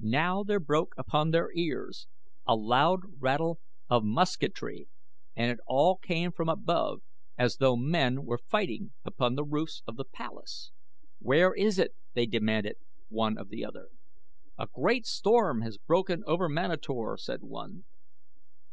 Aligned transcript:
Now 0.00 0.42
there 0.42 0.58
broke 0.58 0.94
upon 0.98 1.30
their 1.30 1.50
ears 1.54 2.08
a 2.44 2.56
loud 2.56 3.02
rattle 3.20 3.60
of 3.88 4.02
musketry 4.02 4.88
and 5.36 5.52
it 5.52 5.60
all 5.64 5.96
came 5.96 6.32
from 6.32 6.48
above 6.48 7.02
as 7.38 7.58
though 7.58 7.76
men 7.76 8.24
were 8.24 8.38
fighting 8.38 8.94
upon 9.04 9.36
the 9.36 9.44
roofs 9.44 9.84
of 9.86 9.94
the 9.94 10.04
palace. 10.04 10.72
"What 11.20 11.56
is 11.56 11.78
it?" 11.78 11.94
they 12.14 12.26
demanded, 12.26 12.78
one 13.10 13.38
of 13.38 13.48
the 13.48 13.64
other. 13.64 13.90
"A 14.58 14.66
great 14.74 15.06
storm 15.06 15.60
has 15.60 15.78
broken 15.78 16.24
over 16.26 16.48
Manator," 16.48 17.16
said 17.16 17.42
one. 17.44 17.84